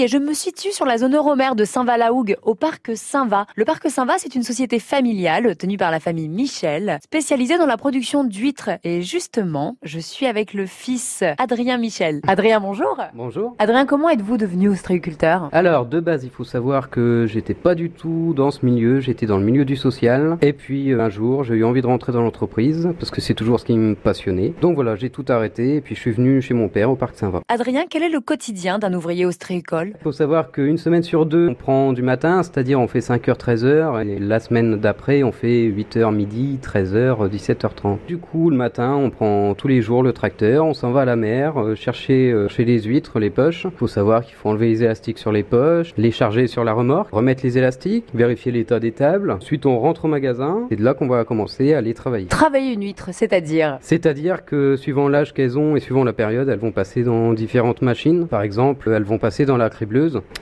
[0.00, 3.44] Et je me situe sur la zone euromère de Saint-Va-la-Hougue, au parc Saint-Va.
[3.54, 7.76] Le parc Saint-Va, c'est une société familiale tenue par la famille Michel, spécialisée dans la
[7.76, 8.70] production d'huîtres.
[8.82, 12.22] Et justement, je suis avec le fils Adrien Michel.
[12.26, 12.96] Adrien, bonjour.
[13.12, 13.54] Bonjour.
[13.58, 15.50] Adrien, comment êtes-vous devenu ostréiculteur?
[15.52, 19.26] Alors, de base, il faut savoir que j'étais pas du tout dans ce milieu, j'étais
[19.26, 20.38] dans le milieu du social.
[20.40, 23.34] Et puis, euh, un jour, j'ai eu envie de rentrer dans l'entreprise, parce que c'est
[23.34, 24.54] toujours ce qui me passionnait.
[24.62, 27.16] Donc voilà, j'ai tout arrêté, et puis je suis venu chez mon père au parc
[27.16, 27.42] Saint-Va.
[27.48, 29.89] Adrien, quel est le quotidien d'un ouvrier ostréicole?
[29.92, 33.36] Il faut savoir qu'une semaine sur deux, on prend du matin, c'est-à-dire on fait 5h,
[33.36, 37.98] 13h, et la semaine d'après, on fait 8h midi, 13h, 17h30.
[38.06, 41.04] Du coup, le matin, on prend tous les jours le tracteur, on s'en va à
[41.04, 43.64] la mer, euh, chercher euh, chez les huîtres les poches.
[43.64, 46.72] Il faut savoir qu'il faut enlever les élastiques sur les poches, les charger sur la
[46.72, 49.32] remorque, remettre les élastiques, vérifier l'état des tables.
[49.32, 52.26] Ensuite, on rentre au magasin, c'est de là qu'on va commencer à les travailler.
[52.26, 56.60] Travailler une huître, c'est-à-dire C'est-à-dire que suivant l'âge qu'elles ont et suivant la période, elles
[56.60, 58.28] vont passer dans différentes machines.
[58.28, 59.68] Par exemple, elles vont passer dans la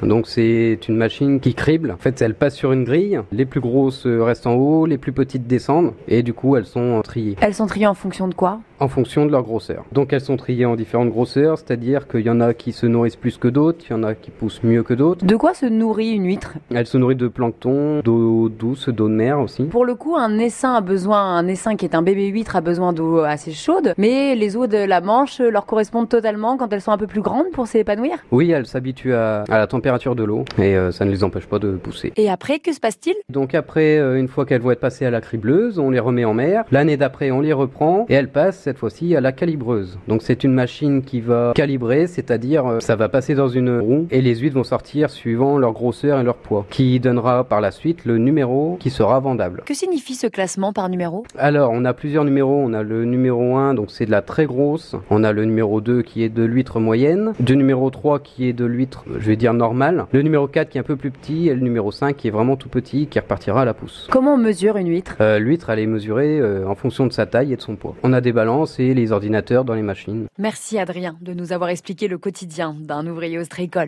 [0.02, 1.90] Donc c'est une machine qui crible.
[1.92, 3.20] En fait, elle passe sur une grille.
[3.32, 7.00] Les plus grosses restent en haut, les plus petites descendent et du coup, elles sont
[7.02, 8.60] triées Elles sont triées en fonction de quoi?
[8.80, 9.84] En fonction de leur grosseur.
[9.92, 13.16] Donc elles sont triées en différentes grosseurs, c'est-à-dire qu'il y en a qui se nourrissent
[13.16, 15.24] plus que d'autres, il y en a qui poussent mieux que d'autres.
[15.24, 16.54] De quoi se nourrit une huître?
[16.74, 19.64] Elle se nourrit de plancton, d'eau douce, d'eau de mer aussi.
[19.64, 22.60] Pour le coup, un essaim a besoin, un essaim qui est un bébé huître a
[22.60, 26.80] besoin d'eau assez chaude, mais les eaux de la Manche leur correspondent totalement quand elles
[26.80, 28.18] sont un peu plus grandes pour s'épanouir?
[28.30, 31.46] Oui, elles s'habituent à, à, la température de l'eau et euh, ça ne les empêche
[31.46, 32.12] pas de pousser.
[32.16, 33.16] Et après, que se passe-t-il?
[33.28, 36.24] Donc après, euh, une fois qu'elles vont être passées à la cribleuse, on les remet
[36.24, 36.64] en mer.
[36.70, 39.98] L'année d'après, on les reprend et elles passent cette fois-ci à la calibreuse.
[40.08, 44.06] Donc c'est une machine qui va calibrer, c'est-à-dire euh, ça va passer dans une roue
[44.10, 47.70] et les huîtres vont sortir suivant leur grosseur et leur poids, qui donnera par la
[47.70, 49.62] suite le numéro qui sera vendable.
[49.64, 51.24] Que signifie ce classement par numéro?
[51.38, 54.44] Alors on a plusieurs numéros, on a le numéro 1 donc c'est de la très
[54.44, 58.50] grosse, on a le numéro 2 qui est de l'huître moyenne, le numéro 3 qui
[58.50, 61.10] est de l'huître je vais dire normale, le numéro 4 qui est un peu plus
[61.10, 64.08] petit et le numéro 5 qui est vraiment tout petit qui repartira à la pousse.
[64.10, 65.16] Comment on mesure une huître?
[65.22, 67.94] Euh, L'huître elle est mesurée euh, en fonction de sa taille et de son poids.
[68.02, 70.26] On a des balances et les ordinateurs dans les machines.
[70.38, 73.86] Merci Adrien de nous avoir expliqué le quotidien d'un ouvrier ostréicole.